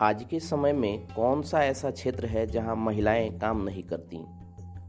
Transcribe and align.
आज 0.00 0.24
के 0.24 0.40
समय 0.40 0.72
में 0.72 1.08
कौन 1.16 1.42
सा 1.42 1.64
ऐसा 1.64 1.90
क्षेत्र 1.90 2.26
है 2.26 2.46
जहाँ 2.46 2.76
महिलाएँ 2.76 3.38
काम 3.38 3.64
नहीं 3.64 3.82
करती? 3.82 4.18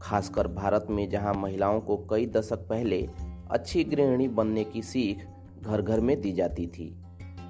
खासकर 0.02 0.48
भारत 0.48 0.86
में 0.90 1.10
जहाँ 1.10 1.34
महिलाओं 1.34 1.80
को 1.80 1.96
कई 1.96 2.26
दशक 2.26 2.56
पहले 2.56 3.08
अच्छी 3.50 3.84
गृहिणी 3.84 4.28
बनने 4.28 4.64
की 4.64 4.82
सीख 4.82 5.28
घर 5.62 5.82
घर 5.82 6.00
में 6.00 6.20
दी 6.20 6.32
जाती 6.32 6.66
थी। 6.66 7.02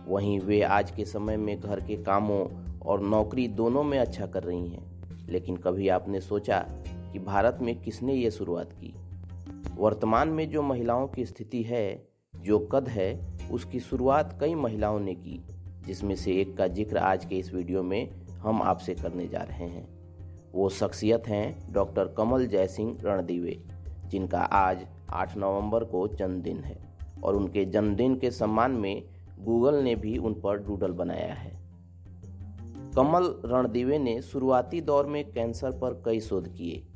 वहीं 0.09 0.41
वे 0.41 0.63
आज 0.63 0.91
के 0.91 1.05
समय 1.05 1.37
में 1.37 1.61
घर 1.61 1.81
के 1.81 1.97
कामों 1.97 2.75
और 2.79 3.01
नौकरी 3.01 3.49
दोनों 3.49 3.83
में 3.83 3.99
अच्छा 3.99 4.27
कर 4.27 4.43
रही 4.43 4.69
हैं। 4.69 5.03
लेकिन 5.29 5.57
कभी 5.57 5.89
आपने 5.89 6.21
सोचा 6.21 6.59
कि 7.13 7.19
भारत 7.19 7.59
में 7.63 7.83
किसने 7.83 8.15
ये 8.15 8.31
शुरुआत 8.31 8.73
की? 8.73 8.95
वर्तमान 9.77 10.29
में 10.29 10.51
जो 10.51 10.63
महिलाओं 10.63 11.09
की 11.09 11.27
स्थिति 11.27 11.63
है, 11.63 12.09
जो 12.37 12.59
कद 12.59 12.89
है, 12.89 13.39
उसकी 13.53 13.81
शुरुआत 13.81 14.39
कई 14.41 14.55
महिलाओं 14.55 15.01
ने 15.01 15.15
की। 15.15 15.45
जिसमें 15.87 16.17
से 16.17 16.33
एक 16.33 16.57
का 16.57 16.67
ज़िक्र 16.67 16.97
आज 16.97 17.25
के 17.25 17.37
इस 17.37 17.55
वीडियो 17.55 17.83
में 17.83 18.11
हम 18.37 18.63
आपसे 18.63 18.95
करने 18.95 19.29
जा 19.29 19.39
रहे 19.39 19.67
हैं। 19.67 19.89
वो 20.53 20.69
शख्सियत 20.69 21.29
हैं 21.29 21.73
डॉक्टर 21.73 22.09
कमल 22.09 22.47
जयसिंह 22.47 22.99
रणदीवे, 23.05 23.59
जिनका 24.07 24.41
आज 24.41 24.87
8 25.11 25.37
नवंबर 25.37 25.85
को 25.85 26.09
जन्मदिन 26.09 26.61
है 26.61 26.79
और 27.25 27.37
उनके 27.37 27.65
जन्मदिन 27.65 28.17
के 28.17 28.31
सम्मान 28.31 28.71
में 28.71 29.03
गूगल 29.41 29.75
ने 29.75 29.95
भी 29.97 30.19
उन 30.19 30.35
पर 30.35 30.57
डूडल 30.57 30.93
बनाया 30.93 31.35
है। 31.35 31.59
कमल 32.97 33.35
रणदीवे 33.45 33.99
ने 33.99 34.23
शुरुआती 34.23 34.81
दौर 34.81 35.07
में 35.07 35.33
कैंसर 35.33 35.71
पर 35.71 36.03
कई 36.05 36.21
शोध 36.21 36.49
किए। 36.49 36.87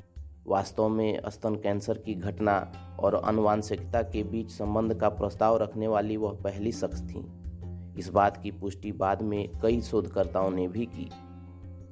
वास्तव 0.47 0.89
में 0.89 1.21
स्तन 1.29 1.55
कैंसर 1.55 1.97
की 1.97 2.13
घटना 2.13 2.71
और 2.99 3.15
अनुवांशिकता 3.15 4.01
के 4.01 4.23
बीच 4.23 4.51
संबंध 4.51 4.93
का 4.93 5.09
प्रस्ताव 5.09 5.57
रखने 5.57 5.87
वाली 5.87 6.17
वह 6.17 6.31
पहली 6.31 6.71
शख्स 6.71 7.01
थीं। 7.01 7.44
इस 7.97 8.09
बात 8.09 8.37
की 8.37 8.51
पुष्टि 8.51 8.91
बाद 8.91 9.21
में 9.21 9.49
कई 9.61 9.81
शोधकर्ताओं 9.81 10.51
ने 10.51 10.67
भी 10.67 10.85
की। 10.85 11.09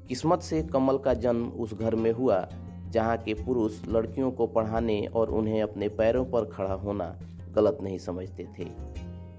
किस्मत 0.08 0.42
से 0.42 0.64
कमल 0.64 0.98
का 0.98 1.14
जन्म 1.14 1.48
उस 1.48 1.74
घर 1.74 1.96
में 1.96 2.12
हुआ, 2.12 2.50
जहाँ 2.90 3.18
के 3.18 3.34
पुरुष 3.34 3.88
लड़कियों 3.88 4.32
को 4.32 4.48
पढ़ाने 4.48 5.06
और 5.06 5.30
उन्हें 5.30 5.62
अपने 5.62 5.90
पैरों 5.90 6.26
पर 6.26 6.46
खड़ा 6.46 6.74
होना 6.74 7.20
गलत 7.52 7.78
नहीं 7.82 7.98
समझते 7.98 8.48
थे। 8.60 8.68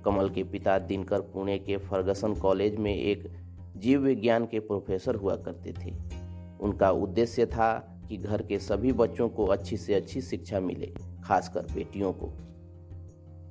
कमल 0.05 0.29
के 0.29 0.45
पिता 0.45 0.79
दिनकर 0.79 1.21
पुणे 1.21 1.59
के 1.59 1.77
फर्गसन 1.77 2.35
कॉलेज 2.35 2.77
में 2.77 2.95
एक 2.97 3.33
जीव 3.77 4.01
विज्ञान 4.01 4.47
के 4.47 4.59
प्रोफेसर 4.59 5.15
हुआ 5.15 5.37
करते 5.37 5.73
थे। 5.73 5.95
उनका 6.61 6.91
उद्देश्य 6.91 7.47
था 7.47 8.01
कि 8.09 8.17
घर 8.17 8.43
के 8.43 8.59
सभी 8.59 8.93
बच्चों 8.93 9.29
को 9.29 9.47
अच्छी 9.47 9.77
से 9.77 9.95
अच्छी 9.95 10.21
शिक्षा 10.21 10.61
मिले, 10.61 10.95
खासकर 11.25 11.61
बेटियों 11.61 12.13
को। 12.13 12.33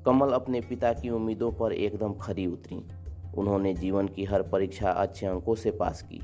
कमल 0.05 0.29
अपने 0.29 0.61
पिता 0.61 0.93
की 0.93 1.09
उम्मीदों 1.09 1.51
पर 1.51 1.73
एकदम 1.73 2.13
खरी 2.13 2.45
उतरी। 2.45 2.83
उन्होंने 3.37 3.73
जीवन 3.73 4.07
की 4.07 4.23
हर 4.23 4.41
परीक्षा 4.41 4.89
अच्छे 4.91 5.25
अंकों 5.25 5.55
से 5.55 5.71
पास 5.71 6.01
की। 6.01 6.21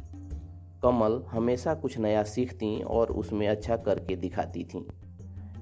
कमल 0.84 1.24
हमेशा 1.28 1.74
कुछ 1.74 2.00
नया 2.00 2.24
सीखती 2.24 2.82
और 2.82 3.12
उसमें 3.12 3.48
अच्छा 3.48 3.78
करके 3.78 4.16
दिखाती 4.16 4.64
थीं। 4.64 4.82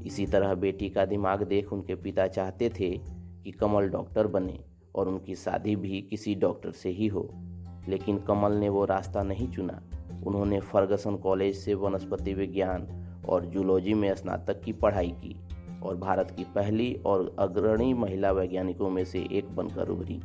इसी 0.05 0.25
तरह 0.25 0.53
बेटी 0.53 0.89
का 0.89 1.05
दिमाग 1.05 1.43
देख 1.43 1.73
उनके 1.73 1.95
पिता 1.95 2.27
चाहते 2.27 2.69
थे 2.69 3.01
कि 3.43 3.51
कमल 3.51 3.89
डॉक्टर 3.89 4.27
बने 4.27 4.59
और 4.95 5.07
उनकी 5.07 5.35
शादी 5.35 5.75
भी 5.75 6.01
किसी 6.01 6.35
डॉक्टर 6.35 6.71
से 6.71 6.89
ही 6.89 7.07
हो। 7.07 7.29
लेकिन 7.89 8.17
कमल 8.17 8.51
ने 8.51 8.69
वो 8.69 8.85
रास्ता 8.85 9.23
नहीं 9.23 9.47
चुना। 9.47 9.81
उन्होंने 10.25 10.59
फर्गसन 10.59 11.15
कॉलेज 11.15 11.55
से 11.55 11.73
वनस्पति 11.73 12.33
विज्ञान 12.33 13.07
और 13.29 13.45
जूलॉजी 13.45 13.93
में 13.93 14.15
स्नातक 14.15 14.61
की 14.61 14.73
पढ़ाई 14.73 15.09
की 15.09 15.35
और 15.83 15.97
भारत 15.97 16.31
की 16.31 16.43
पहली 16.43 16.93
और 17.05 17.35
अग्रणी 17.39 17.93
महिला 17.93 18.31
वैज्ञानिकों 18.31 18.89
में 18.89 19.05
से 19.05 19.27
एक 19.31 19.55
बनकर 19.55 19.89
उभरी। 19.89 20.21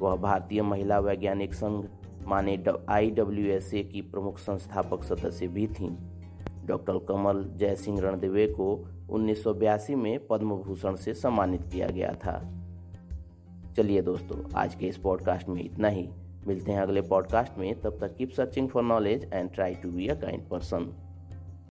वह 0.00 0.16
भारतीय 0.16 0.62
महिला 0.62 0.98
वैज्ञानिक 0.98 1.54
संघ, 1.54 1.84
माने 2.26 2.54
ए 2.54 3.82
की 3.92 4.02
प्रमुख 4.02 4.38
संस्थापक 4.38 5.02
सदस्य 5.02 5.48
भी 5.48 5.66
थीं। 5.66 5.96
डॉक्टर 6.66 6.98
कमल 6.98 7.44
जयसिंह 7.56 8.00
रणदेवे 8.00 8.46
को 8.46 8.88
1982 9.10 9.94
में 9.94 10.26
पद्म 10.26 10.56
भूषण 10.56 10.94
से 10.94 11.14
सम्मानित 11.14 11.62
किया 11.62 11.88
गया 11.88 12.12
था। 12.12 12.52
चलिए 13.76 14.02
दोस्तों, 14.02 14.52
आज 14.54 14.74
के 14.74 14.86
इस 14.86 14.96
पॉडकास्ट 14.96 15.48
में 15.48 15.64
इतना 15.64 15.88
ही। 15.88 16.08
मिलते 16.48 16.72
हैं 16.72 16.80
अगले 16.80 17.00
पॉडकास्ट 17.02 17.58
में। 17.58 17.80
तब 17.80 17.98
तक 18.00 18.16
keep 18.16 18.30
searching 18.30 18.68
for 18.68 18.82
knowledge 18.82 19.30
and 19.34 19.50
try 19.50 19.74
to 19.74 19.90
be 19.90 20.08
a 20.08 20.14
kind 20.14 20.48
person 20.48 20.92